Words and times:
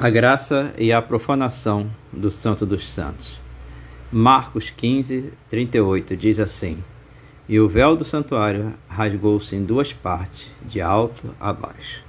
A 0.00 0.10
graça 0.10 0.72
e 0.78 0.92
a 0.92 1.02
profanação 1.02 1.90
do 2.12 2.30
Santo 2.30 2.64
dos 2.64 2.88
Santos. 2.88 3.36
Marcos 4.12 4.70
15, 4.70 5.32
38 5.50 6.16
diz 6.16 6.38
assim: 6.38 6.78
E 7.48 7.58
o 7.58 7.68
véu 7.68 7.96
do 7.96 8.04
santuário 8.04 8.74
rasgou-se 8.86 9.56
em 9.56 9.64
duas 9.64 9.92
partes, 9.92 10.52
de 10.64 10.80
alto 10.80 11.34
a 11.40 11.52
baixo. 11.52 12.04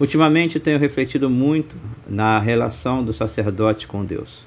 Ultimamente 0.00 0.58
tenho 0.58 0.76
refletido 0.76 1.30
muito 1.30 1.76
na 2.04 2.40
relação 2.40 3.04
do 3.04 3.12
sacerdote 3.12 3.86
com 3.86 4.04
Deus. 4.04 4.44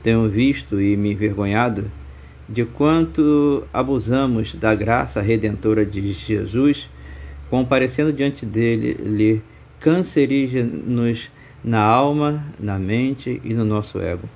Tenho 0.00 0.28
visto 0.28 0.80
e 0.80 0.96
me 0.96 1.10
envergonhado 1.10 1.90
de 2.48 2.64
quanto 2.64 3.64
abusamos 3.72 4.54
da 4.54 4.76
graça 4.76 5.20
redentora 5.20 5.84
de 5.84 6.12
Jesus, 6.12 6.88
comparecendo 7.48 8.12
diante 8.12 8.46
dele, 8.46 8.92
lhe 8.92 9.42
cancerígenos 9.80 11.28
na 11.62 11.80
alma, 11.80 12.44
na 12.58 12.78
mente 12.78 13.40
e 13.44 13.52
no 13.54 13.64
nosso 13.64 14.00
ego. 14.00 14.28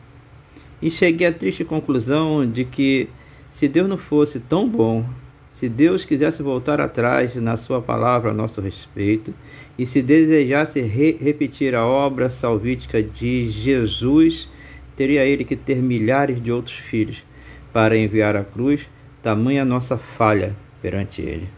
E 0.81 0.91
cheguei 0.91 1.27
à 1.27 1.33
triste 1.33 1.65
conclusão 1.65 2.47
de 2.49 2.65
que, 2.65 3.09
se 3.49 3.67
Deus 3.69 3.89
não 3.89 3.97
fosse 3.97 4.41
tão 4.41 4.69
bom, 4.69 5.05
se 5.49 5.69
Deus 5.69 6.05
quisesse 6.05 6.43
voltar 6.43 6.81
atrás 6.81 7.35
na 7.37 7.57
Sua 7.57 7.81
palavra 7.81 8.33
a 8.33 8.35
nosso 8.35 8.61
respeito, 8.61 9.33
e 9.79 9.87
se 9.87 10.03
desejasse 10.03 10.81
re 10.81 11.17
repetir 11.21 11.75
a 11.75 11.87
obra 11.87 12.29
salvítica 12.29 13.03
de 13.03 13.49
Jesus, 13.49 14.49
teria 14.97 15.25
ele 15.25 15.45
que 15.45 15.57
ter 15.57 15.77
milhares 15.77 16.43
de 16.43 16.51
outros 16.53 16.75
filhos 16.75 17.25
para 17.73 17.97
enviar 17.97 18.37
à 18.37 18.45
cruz, 18.45 18.89
tamanha 19.23 19.65
nossa 19.65 19.97
falha 19.97 20.55
perante 20.83 21.23
ele. 21.23 21.49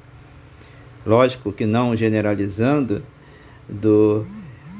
Lógico 1.04 1.52
que 1.52 1.66
não 1.66 1.96
generalizando 1.96 3.02
do 3.68 4.26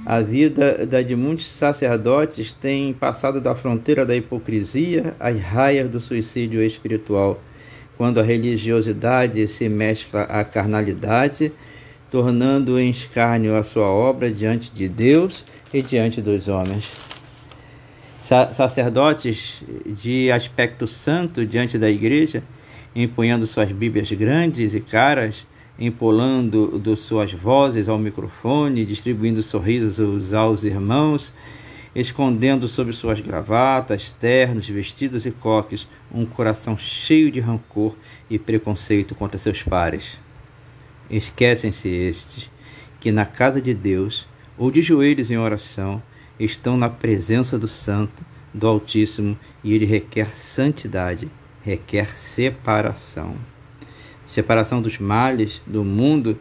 a 0.07 0.21
vida 0.21 0.87
da 0.87 1.03
de 1.03 1.17
muitos 1.17 1.51
sacerdotes 1.51 2.53
tem 2.53 2.93
passado 2.93 3.41
da 3.41 3.57
fronteira 3.57 4.07
da 4.07 4.15
hipocrisia 4.15 5.17
às 5.19 5.37
raias 5.41 5.91
do 5.91 5.99
suicídio 5.99 6.63
espiritual, 6.63 7.43
quando 7.97 8.21
a 8.21 8.23
religiosidade 8.23 9.49
se 9.49 9.69
mescla 9.69 10.23
à 10.23 10.45
carnalidade, 10.45 11.51
tornando 12.09 12.79
em 12.79 12.89
escárnio 12.89 13.57
a 13.57 13.65
sua 13.65 13.89
obra 13.89 14.31
diante 14.31 14.71
de 14.71 14.89
Deus 14.89 15.45
e 15.75 15.83
diante 15.83 16.23
dos 16.23 16.47
homens. 16.47 16.89
Sacerdotes 18.21 19.65
de 19.87 20.31
aspecto 20.31 20.87
santo 20.87 21.45
diante 21.45 21.77
da 21.77 21.91
igreja, 21.91 22.45
empunhando 22.95 23.45
suas 23.45 23.73
Bíblias 23.73 24.11
grandes 24.13 24.73
e 24.73 24.81
caras, 24.81 25.45
empolando 25.79 26.97
suas 26.97 27.33
vozes 27.33 27.89
ao 27.89 27.99
microfone, 27.99 28.87
distribuindo 28.87 29.43
sorrisos 29.43 30.33
aos 30.33 30.65
irmãos, 30.65 31.33
escondendo 31.95 32.67
sob 32.69 32.93
suas 32.93 33.21
gravatas, 33.21 34.13
ternos, 34.13 34.69
vestidos 34.69 35.27
e 35.27 35.31
coques 35.31 35.89
um 36.13 36.25
coração 36.25 36.77
cheio 36.77 37.31
de 37.31 37.41
rancor 37.41 37.95
e 38.29 38.39
preconceito 38.39 39.15
contra 39.15 39.39
seus 39.39 39.63
pares. 39.63 40.19
Esquecem-se 41.11 41.89
estes 41.89 42.51
que 42.99 43.13
na 43.13 43.25
casa 43.25 43.61
de 43.61 43.73
Deus, 43.73 44.27
ou 44.59 44.71
de 44.71 44.83
joelhos 44.83 45.31
em 45.31 45.37
oração, 45.37 46.03
estão 46.41 46.77
na 46.77 46.89
presença 46.89 47.59
do 47.59 47.69
Santo, 47.69 48.25
do 48.53 48.67
Altíssimo, 48.67 49.39
e 49.63 49.75
ele 49.75 49.85
requer 49.85 50.29
santidade, 50.31 51.31
requer 51.63 52.07
separação 52.17 53.37
separação 54.27 54.83
dos 54.83 54.99
males 54.99 55.63
do 55.67 55.83
mundo, 55.83 56.39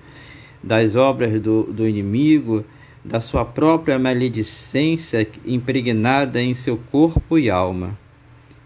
das 0.61 0.95
obras 0.95 1.39
do, 1.39 1.63
do 1.63 1.87
inimigo, 1.87 2.65
da 3.03 3.19
sua 3.19 3.45
própria 3.45 3.99
maledicência 3.99 5.27
impregnada 5.45 6.41
em 6.41 6.55
seu 6.55 6.75
corpo 6.91 7.37
e 7.37 7.49
alma. 7.49 7.97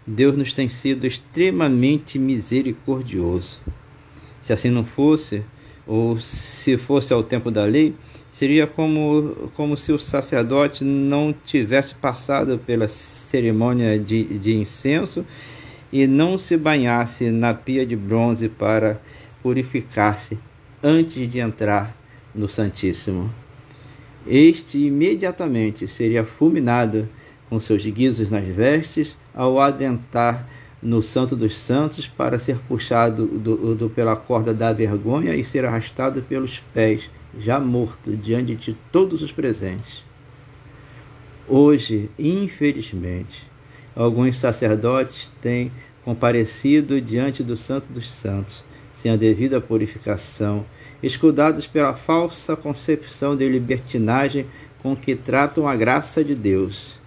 Deus 0.06 0.36
nos 0.36 0.54
tem 0.54 0.68
sido 0.68 1.06
extremamente 1.06 2.18
misericordioso. 2.18 3.60
Se 4.40 4.52
assim 4.52 4.70
não 4.70 4.84
fosse, 4.84 5.44
ou 5.86 6.18
se 6.18 6.78
fosse 6.78 7.12
ao 7.12 7.22
tempo 7.22 7.50
da 7.50 7.64
lei, 7.64 7.94
seria 8.30 8.66
como, 8.66 9.50
como 9.54 9.76
se 9.76 9.92
o 9.92 9.98
sacerdote 9.98 10.82
não 10.84 11.34
tivesse 11.44 11.94
passado 11.94 12.58
pela 12.58 12.88
cerimônia 12.88 13.98
de, 13.98 14.38
de 14.38 14.54
incenso 14.54 15.26
e 15.92 16.06
não 16.06 16.38
se 16.38 16.56
banhasse 16.56 17.30
na 17.30 17.52
pia 17.52 17.84
de 17.84 17.96
bronze 17.96 18.48
para 18.48 19.00
purificar-se 19.42 20.38
antes 20.82 21.30
de 21.30 21.38
entrar 21.38 21.96
no 22.34 22.48
Santíssimo. 22.48 23.30
Este 24.26 24.78
imediatamente 24.86 25.88
seria 25.88 26.24
fulminado 26.24 27.08
com 27.48 27.58
seus 27.58 27.84
guizos 27.84 28.30
nas 28.30 28.44
vestes 28.44 29.16
ao 29.34 29.58
adentrar 29.58 30.46
no 30.82 31.02
Santo 31.02 31.36
dos 31.36 31.56
Santos 31.56 32.06
para 32.06 32.38
ser 32.38 32.58
puxado 32.60 33.26
do, 33.26 33.74
do, 33.74 33.90
pela 33.90 34.16
corda 34.16 34.54
da 34.54 34.72
vergonha 34.72 35.34
e 35.34 35.44
ser 35.44 35.64
arrastado 35.64 36.22
pelos 36.22 36.60
pés, 36.72 37.10
já 37.38 37.60
morto, 37.60 38.16
diante 38.16 38.54
de 38.54 38.74
todos 38.90 39.22
os 39.22 39.32
presentes. 39.32 40.02
Hoje, 41.46 42.08
infelizmente, 42.18 43.49
alguns 43.94 44.38
sacerdotes 44.38 45.30
têm 45.40 45.72
comparecido 46.04 47.00
diante 47.00 47.42
do 47.42 47.56
Santo 47.56 47.92
dos 47.92 48.10
Santos, 48.10 48.64
sem 48.90 49.10
a 49.10 49.16
devida 49.16 49.60
purificação, 49.60 50.64
escudados 51.02 51.66
pela 51.66 51.94
falsa 51.94 52.56
concepção 52.56 53.36
de 53.36 53.48
libertinagem 53.48 54.46
com 54.82 54.96
que 54.96 55.14
tratam 55.14 55.68
a 55.68 55.76
graça 55.76 56.24
de 56.24 56.34
Deus. 56.34 56.98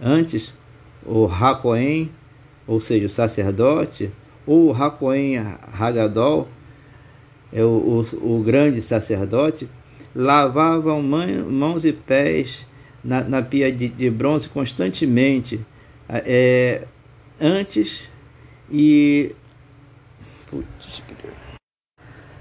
Antes, 0.00 0.52
o 1.04 1.26
Hakohen, 1.26 2.10
ou 2.66 2.80
seja, 2.80 3.06
o 3.06 3.10
sacerdote, 3.10 4.10
ou 4.46 4.68
o 4.68 4.72
Hakohen 4.72 5.38
Hagadol, 5.78 6.48
é 7.52 7.64
o, 7.64 8.04
o, 8.12 8.36
o 8.38 8.42
grande 8.42 8.82
sacerdote, 8.82 9.68
lavavam 10.14 11.02
mãos 11.02 11.84
e 11.84 11.92
pés 11.92 12.66
na, 13.02 13.22
na 13.22 13.42
pia 13.42 13.72
de, 13.72 13.88
de 13.88 14.10
bronze 14.10 14.48
constantemente, 14.48 15.60
é, 16.08 16.86
antes 17.40 18.08
e. 18.70 19.34
Putz, 20.50 21.02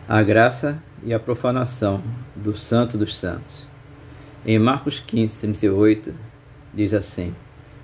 a 0.07 0.23
graça 0.23 0.81
e 1.03 1.13
a 1.13 1.19
profanação 1.19 2.01
do 2.33 2.55
Santo 2.55 2.97
dos 2.97 3.17
Santos. 3.17 3.67
Em 4.45 4.57
Marcos 4.57 5.01
15, 5.01 5.35
38, 5.35 6.15
diz 6.73 6.93
assim: 6.93 7.35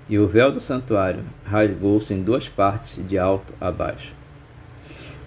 E 0.08 0.18
o 0.18 0.26
véu 0.26 0.50
do 0.50 0.60
santuário 0.60 1.22
rasgou-se 1.44 2.14
em 2.14 2.22
duas 2.22 2.48
partes, 2.48 3.06
de 3.06 3.18
alto 3.18 3.52
a 3.60 3.70
baixo. 3.70 4.14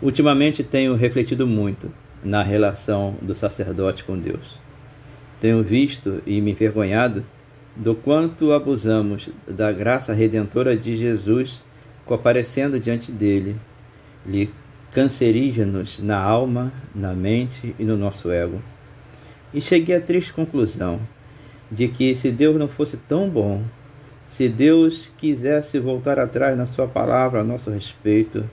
Ultimamente 0.02 0.64
tenho 0.64 0.96
refletido 0.96 1.46
muito 1.46 1.94
na 2.24 2.42
relação 2.42 3.16
do 3.22 3.36
sacerdote 3.36 4.04
com 4.04 4.18
Deus. 4.18 4.60
Tenho 5.40 5.64
visto 5.64 6.24
e 6.26 6.42
me 6.42 6.52
envergonhado 6.52 7.24
do 7.78 7.94
quanto 7.94 8.52
abusamos 8.54 9.30
da 9.48 9.72
graça 9.72 10.12
redentora 10.12 10.76
de 10.76 10.98
Jesus 10.98 11.62
comparecendo 12.06 12.80
diante 12.80 13.12
dele, 13.12 13.56
lhe 14.26 14.50
cancerígenos 14.92 16.00
na 16.00 16.18
alma, 16.18 16.74
na 16.96 17.14
mente 17.14 17.76
e 17.78 17.84
no 17.84 17.96
nosso 17.96 18.32
ego. 18.32 18.60
E 19.54 19.62
cheguei 19.62 19.96
à 19.96 20.02
triste 20.02 20.34
conclusão 20.34 21.00
de 21.72 21.88
que 21.88 22.16
se 22.16 22.32
Deus 22.32 22.58
não 22.58 22.68
fosse 22.68 22.98
tão 22.98 23.30
bom, 23.30 23.64
se 24.26 24.50
Deus 24.50 25.12
quisesse 25.16 25.78
voltar 25.78 26.18
atrás 26.18 26.58
na 26.58 26.66
sua 26.66 26.88
palavra 26.88 27.42
a 27.42 27.44
nosso 27.44 27.70
respeito, 27.70 28.50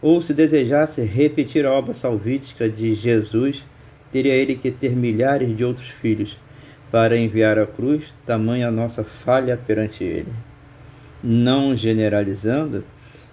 ou 0.00 0.22
se 0.22 0.32
desejasse 0.32 1.02
repetir 1.02 1.66
a 1.66 1.72
obra 1.72 1.92
salvítica 1.92 2.68
de 2.68 2.94
Jesus, 2.94 3.64
teria 4.12 4.34
ele 4.34 4.54
que 4.54 4.70
ter 4.70 4.94
milhares 4.94 5.56
de 5.56 5.64
outros 5.64 5.88
filhos 5.88 6.38
para 6.94 7.18
enviar 7.18 7.58
à 7.58 7.66
cruz, 7.66 8.14
tamanha 8.24 8.68
a 8.68 8.70
nossa 8.70 9.02
falha 9.02 9.56
perante 9.56 10.04
ele 10.04 10.32
não 11.24 11.76
generalizando, 11.76 12.84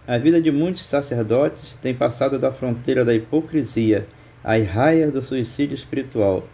a 0.08 0.18
vida 0.18 0.42
de 0.42 0.50
muitos 0.50 0.84
sacerdotes 0.84 1.76
tem 1.76 1.94
passado 1.94 2.40
da 2.40 2.52
fronteira 2.52 3.06
da 3.06 3.14
hipocrisia 3.14 4.08
às 4.44 4.68
raias 4.68 5.14
do 5.14 5.22
suicídio 5.22 5.76
espiritual, 5.76 6.48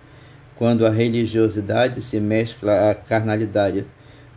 quando 0.58 0.86
a 0.86 0.90
religiosidade 0.90 2.02
se 2.02 2.20
mescla 2.20 2.92
à 2.92 2.96
carnalidade, 2.96 3.86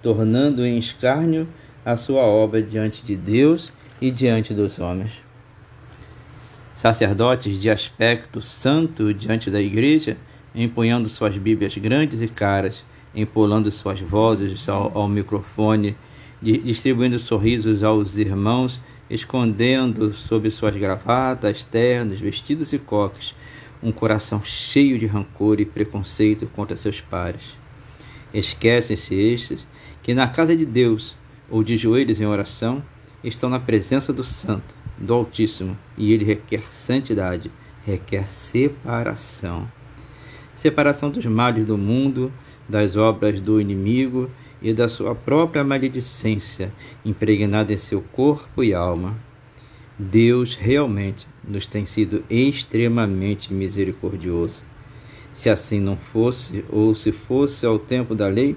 tornando 0.00 0.64
em 0.64 0.78
escárnio 0.78 1.48
a 1.84 1.96
sua 1.96 2.22
obra 2.22 2.62
diante 2.62 3.02
de 3.02 3.16
Deus 3.16 3.72
e 4.00 4.12
diante 4.12 4.54
dos 4.54 4.78
homens. 4.78 5.12
Sacerdotes 6.76 7.60
de 7.60 7.68
aspecto 7.68 8.40
santo 8.40 9.12
diante 9.12 9.50
da 9.50 9.60
igreja, 9.60 10.16
empunhando 10.54 11.08
suas 11.08 11.36
Bíblias 11.36 11.76
grandes 11.76 12.20
e 12.22 12.28
caras, 12.28 12.84
empolando 13.14 13.70
suas 13.70 14.00
vozes 14.00 14.68
ao, 14.68 14.96
ao 14.96 15.08
microfone 15.08 15.96
distribuindo 16.42 17.18
sorrisos 17.18 17.84
aos 17.84 18.16
irmãos, 18.16 18.80
escondendo 19.10 20.12
sob 20.14 20.50
suas 20.50 20.76
gravatas, 20.76 21.64
ternos, 21.64 22.20
vestidos 22.20 22.72
e 22.72 22.78
coques, 22.78 23.34
um 23.82 23.92
coração 23.92 24.42
cheio 24.44 24.98
de 24.98 25.06
rancor 25.06 25.60
e 25.60 25.64
preconceito 25.64 26.46
contra 26.46 26.76
seus 26.76 27.00
pares. 27.00 27.54
Esquecem-se 28.32 29.14
estes 29.14 29.66
que 30.02 30.14
na 30.14 30.28
casa 30.28 30.56
de 30.56 30.64
Deus, 30.64 31.14
ou 31.50 31.64
de 31.64 31.76
joelhos 31.76 32.20
em 32.20 32.26
oração, 32.26 32.82
estão 33.22 33.50
na 33.50 33.58
presença 33.58 34.12
do 34.12 34.24
Santo, 34.24 34.74
do 34.96 35.12
Altíssimo, 35.12 35.76
e 35.98 36.12
ele 36.12 36.24
requer 36.24 36.62
santidade, 36.62 37.50
requer 37.84 38.28
separação. 38.28 39.68
Separação 40.60 41.08
dos 41.08 41.24
males 41.24 41.64
do 41.64 41.78
mundo, 41.78 42.30
das 42.68 42.94
obras 42.94 43.40
do 43.40 43.58
inimigo 43.58 44.30
e 44.60 44.74
da 44.74 44.90
sua 44.90 45.14
própria 45.14 45.64
maledicência 45.64 46.70
impregnada 47.02 47.72
em 47.72 47.78
seu 47.78 48.02
corpo 48.12 48.62
e 48.62 48.74
alma. 48.74 49.16
Deus 49.98 50.54
realmente 50.54 51.26
nos 51.48 51.66
tem 51.66 51.86
sido 51.86 52.22
extremamente 52.28 53.54
misericordioso. 53.54 54.60
Se 55.32 55.48
assim 55.48 55.80
não 55.80 55.96
fosse, 55.96 56.62
ou 56.68 56.94
se 56.94 57.10
fosse 57.10 57.64
ao 57.64 57.78
tempo 57.78 58.14
da 58.14 58.28
lei, 58.28 58.54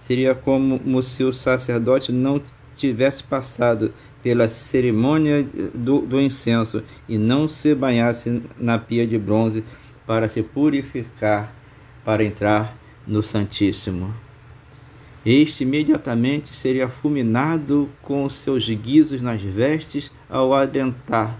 seria 0.00 0.34
como 0.34 1.02
se 1.02 1.22
o 1.22 1.34
sacerdote 1.34 2.12
não 2.12 2.40
tivesse 2.74 3.24
passado 3.24 3.92
pela 4.22 4.48
cerimônia 4.48 5.46
do, 5.74 6.00
do 6.00 6.18
incenso 6.18 6.82
e 7.06 7.18
não 7.18 7.46
se 7.46 7.74
banhasse 7.74 8.40
na 8.58 8.78
pia 8.78 9.06
de 9.06 9.18
bronze 9.18 9.62
para 10.06 10.28
se 10.28 10.42
purificar, 10.42 11.54
para 12.04 12.24
entrar 12.24 12.76
no 13.06 13.22
Santíssimo. 13.22 14.14
Este 15.24 15.62
imediatamente 15.62 16.48
seria 16.54 16.88
fulminado 16.88 17.88
com 18.02 18.28
seus 18.28 18.68
guizos 18.68 19.22
nas 19.22 19.40
vestes 19.40 20.10
ao 20.28 20.52
adentrar 20.52 21.38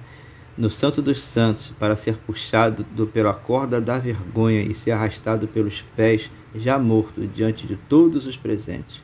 no 0.56 0.68
Santo 0.68 1.00
dos 1.00 1.20
Santos 1.20 1.72
para 1.78 1.96
ser 1.96 2.16
puxado 2.18 2.84
do, 2.94 3.06
pela 3.06 3.34
corda 3.34 3.80
da 3.80 3.98
vergonha 3.98 4.62
e 4.62 4.74
ser 4.74 4.92
arrastado 4.92 5.48
pelos 5.48 5.82
pés, 5.96 6.30
já 6.54 6.78
morto, 6.78 7.26
diante 7.26 7.66
de 7.66 7.76
todos 7.76 8.26
os 8.26 8.36
presentes. 8.36 9.02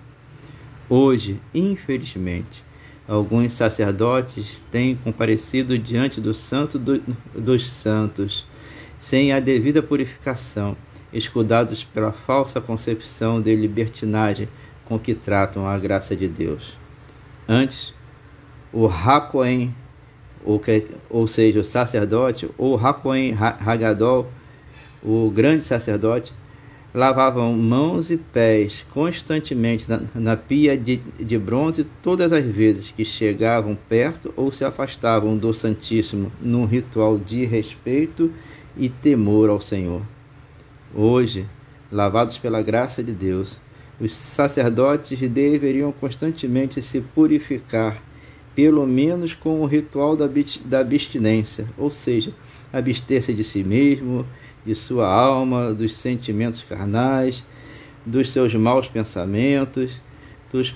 Hoje, 0.89 1.41
infelizmente, 1.55 2.63
alguns 3.07 3.55
sacerdotes 3.55 4.65
têm 4.71 4.95
comparecido 4.95 5.79
diante 5.79 6.21
do 6.21 6.35
Santo 6.35 6.79
do, 6.79 7.03
dos 7.35 7.67
Santos 7.67 8.47
sem 8.99 9.33
a 9.33 9.41
devida 9.41 9.83
purificação, 9.83 10.77
escudados 11.13 11.85
pela 11.85 12.13
falsa 12.13 12.61
concepção 12.61 13.41
de 13.41 13.55
libertinagem 13.55 14.49
com 14.85 14.99
que 14.99 15.15
tratam 15.15 15.67
a 15.67 15.79
graça 15.79 16.17
de 16.17 16.27
Deus. 16.27 16.77
Antes, 17.49 17.95
o 18.73 18.87
Hakohen, 18.87 19.75
ou, 21.11 21.27
seja, 21.27 21.61
o 21.61 21.65
sacerdote, 21.65 22.49
ou 22.59 22.77
Hakohen 22.77 23.35
Hagadol, 23.35 24.31
o 25.03 25.31
grande 25.31 25.63
sacerdote, 25.63 26.33
lavavam 26.93 27.53
mãos 27.53 28.11
e 28.11 28.17
pés 28.17 28.85
constantemente 28.91 29.89
na, 29.89 30.01
na 30.15 30.37
pia 30.37 30.77
de, 30.77 30.97
de 30.97 31.39
bronze 31.39 31.87
todas 32.03 32.33
as 32.33 32.45
vezes 32.45 32.91
que 32.91 33.05
chegavam 33.05 33.77
perto 33.89 34.33
ou 34.35 34.51
se 34.51 34.65
afastavam 34.65 35.37
do 35.37 35.53
Santíssimo 35.53 36.33
num 36.41 36.65
ritual 36.65 37.19
de 37.19 37.45
respeito 37.45 38.33
e 38.79 38.89
temor 38.89 39.51
ao 39.51 39.61
Senhor. 39.61 40.03
Hoje, 40.95 41.47
lavados 41.91 42.39
pela 42.39 42.63
graça 42.63 43.03
de 43.03 43.13
Deus, 43.13 43.61
os 44.01 44.13
sacerdotes 44.13 45.19
deveriam 45.29 45.91
constantemente 45.91 46.81
se 46.81 47.01
purificar, 47.01 48.01
pelo 48.55 48.87
menos 48.87 49.35
com 49.35 49.61
o 49.61 49.67
ritual 49.67 50.17
da 50.17 50.81
abstinência, 50.81 51.69
ou 51.77 51.91
seja, 51.91 52.33
abster-se 52.73 53.35
de 53.35 53.43
si 53.43 53.65
mesmo, 53.65 54.25
de 54.65 54.75
sua 54.75 55.07
alma, 55.07 55.75
dos 55.75 55.95
sentimentos 55.95 56.63
carnais, 56.63 57.45
dos 58.07 58.31
seus 58.31 58.55
maus 58.55 58.89
pensamentos, 58.89 60.01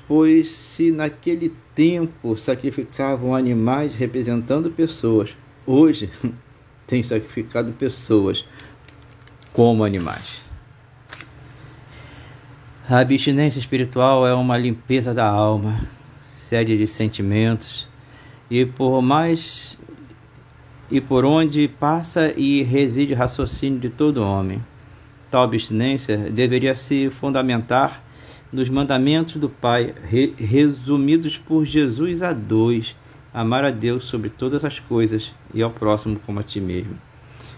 pois 0.06 0.50
se 0.50 0.90
naquele 0.90 1.52
tempo 1.74 2.36
sacrificavam 2.36 3.34
animais 3.34 3.94
representando 3.94 4.70
pessoas, 4.70 5.36
hoje 5.66 6.10
tem 6.92 7.02
sacrificado 7.02 7.72
pessoas 7.72 8.44
como 9.50 9.82
animais. 9.82 10.42
A 12.86 12.98
abstinência 12.98 13.58
espiritual 13.58 14.26
é 14.26 14.34
uma 14.34 14.58
limpeza 14.58 15.14
da 15.14 15.26
alma, 15.26 15.80
sede 16.36 16.76
de 16.76 16.86
sentimentos, 16.86 17.88
e 18.50 18.66
por 18.66 19.00
mais 19.00 19.78
e 20.90 21.00
por 21.00 21.24
onde 21.24 21.66
passa 21.66 22.30
e 22.38 22.62
reside 22.62 23.14
o 23.14 23.16
raciocínio 23.16 23.80
de 23.80 23.88
todo 23.88 24.22
homem. 24.22 24.62
Tal 25.30 25.44
abstinência 25.44 26.18
deveria 26.18 26.74
se 26.74 27.08
fundamentar 27.08 28.04
nos 28.52 28.68
mandamentos 28.68 29.36
do 29.36 29.48
Pai, 29.48 29.94
re 30.10 30.34
resumidos 30.36 31.38
por 31.38 31.64
Jesus 31.64 32.22
a 32.22 32.34
dois: 32.34 32.94
amar 33.32 33.64
a 33.64 33.70
Deus 33.70 34.04
sobre 34.04 34.28
todas 34.28 34.64
as 34.64 34.78
coisas 34.78 35.34
e 35.54 35.62
ao 35.62 35.70
próximo 35.70 36.18
como 36.24 36.40
a 36.40 36.42
ti 36.42 36.60
mesmo. 36.60 36.98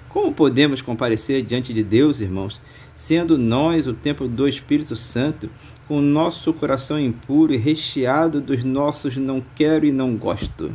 Como 0.08 0.32
podemos 0.32 0.80
comparecer 0.80 1.42
diante 1.42 1.72
de 1.72 1.82
Deus, 1.82 2.20
irmãos, 2.20 2.62
sendo 2.94 3.36
nós 3.36 3.88
o 3.88 3.92
templo 3.92 4.28
do 4.28 4.46
Espírito 4.46 4.94
Santo, 4.94 5.50
com 5.88 6.00
nosso 6.00 6.52
coração 6.52 6.98
impuro 6.98 7.52
e 7.52 7.56
recheado 7.56 8.40
dos 8.40 8.62
nossos 8.62 9.16
não 9.16 9.42
quero 9.56 9.84
e 9.84 9.90
não 9.90 10.16
gosto? 10.16 10.72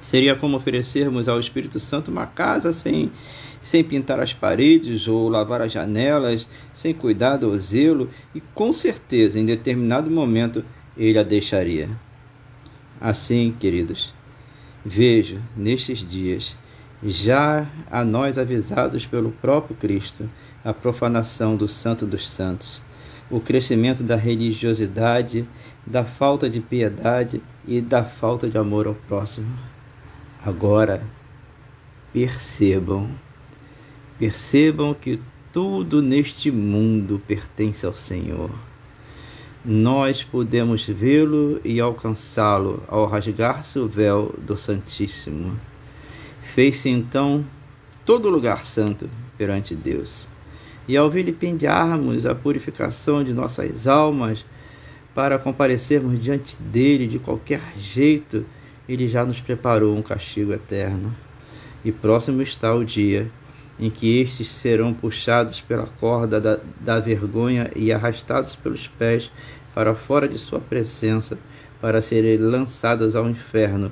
Seria 0.00 0.34
como 0.34 0.56
oferecermos 0.56 1.28
ao 1.28 1.38
Espírito 1.38 1.78
Santo 1.78 2.10
uma 2.10 2.26
casa 2.26 2.72
sem, 2.72 3.12
sem 3.60 3.84
pintar 3.84 4.18
as 4.18 4.34
paredes 4.34 5.06
ou 5.06 5.28
lavar 5.28 5.62
as 5.62 5.70
janelas, 5.70 6.48
sem 6.74 6.92
cuidado 6.92 7.48
ou 7.48 7.56
zelo, 7.56 8.10
e 8.34 8.40
com 8.52 8.74
certeza, 8.74 9.38
em 9.38 9.46
determinado 9.46 10.10
momento, 10.10 10.64
ele 10.96 11.16
a 11.16 11.22
deixaria. 11.22 11.88
Assim, 13.04 13.52
queridos, 13.58 14.14
vejo 14.84 15.42
nestes 15.56 16.08
dias 16.08 16.56
já 17.02 17.66
a 17.90 18.04
nós 18.04 18.38
avisados 18.38 19.04
pelo 19.04 19.32
próprio 19.32 19.74
Cristo, 19.74 20.30
a 20.64 20.72
profanação 20.72 21.56
do 21.56 21.66
Santo 21.66 22.06
dos 22.06 22.30
Santos, 22.30 22.80
o 23.28 23.40
crescimento 23.40 24.04
da 24.04 24.14
religiosidade, 24.14 25.44
da 25.84 26.04
falta 26.04 26.48
de 26.48 26.60
piedade 26.60 27.42
e 27.66 27.80
da 27.80 28.04
falta 28.04 28.48
de 28.48 28.56
amor 28.56 28.86
ao 28.86 28.94
próximo. 28.94 29.52
Agora, 30.46 31.02
percebam, 32.12 33.10
percebam 34.16 34.94
que 34.94 35.20
tudo 35.52 36.00
neste 36.00 36.52
mundo 36.52 37.20
pertence 37.26 37.84
ao 37.84 37.96
Senhor. 37.96 38.52
Nós 39.64 40.24
podemos 40.24 40.86
vê-lo 40.86 41.60
e 41.64 41.80
alcançá-lo 41.80 42.82
ao 42.88 43.06
rasgar-se 43.06 43.78
o 43.78 43.86
véu 43.86 44.34
do 44.38 44.56
Santíssimo 44.56 45.56
Fez-se 46.42 46.90
então 46.90 47.44
todo 48.04 48.28
lugar 48.28 48.66
santo 48.66 49.08
perante 49.38 49.74
Deus. 49.74 50.28
E 50.86 50.96
ao 50.96 51.08
vilipendiarmos 51.08 52.26
a 52.26 52.34
purificação 52.34 53.22
de 53.22 53.32
nossas 53.32 53.86
almas 53.86 54.44
para 55.14 55.38
comparecermos 55.38 56.20
diante 56.20 56.60
dele 56.60 57.06
de 57.06 57.18
qualquer 57.18 57.62
jeito, 57.78 58.44
ele 58.88 59.08
já 59.08 59.24
nos 59.24 59.40
preparou 59.40 59.96
um 59.96 60.02
castigo 60.02 60.52
eterno. 60.52 61.14
E 61.84 61.92
próximo 61.92 62.42
está 62.42 62.74
o 62.74 62.84
dia 62.84 63.30
em 63.78 63.90
que 63.90 64.20
estes 64.20 64.48
serão 64.48 64.92
puxados 64.92 65.60
pela 65.60 65.86
corda 65.86 66.40
da, 66.40 66.58
da 66.80 67.00
vergonha 67.00 67.70
e 67.74 67.92
arrastados 67.92 68.54
pelos 68.56 68.86
pés 68.86 69.30
para 69.74 69.94
fora 69.94 70.28
de 70.28 70.38
sua 70.38 70.60
presença, 70.60 71.38
para 71.80 72.02
serem 72.02 72.36
lançados 72.36 73.16
ao 73.16 73.28
inferno, 73.28 73.90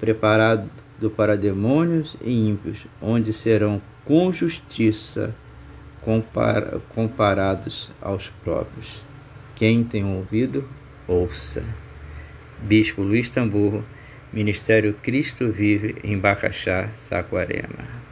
preparado 0.00 0.68
do 0.98 1.08
para 1.10 1.36
demônios 1.36 2.16
e 2.22 2.48
ímpios, 2.48 2.86
onde 3.00 3.32
serão 3.32 3.80
com 4.04 4.32
justiça 4.32 5.34
compara 6.00 6.80
comparados 6.94 7.90
aos 8.00 8.28
próprios. 8.42 9.02
Quem 9.54 9.84
tem 9.84 10.04
ouvido, 10.04 10.66
ouça. 11.06 11.62
Bispo 12.60 13.02
Luiz 13.02 13.30
Tamburro, 13.30 13.84
Ministério 14.32 14.94
Cristo 14.94 15.50
Vive, 15.50 15.96
em 16.02 16.18
Bacaxá, 16.18 16.88
Saquarema. 16.94 18.07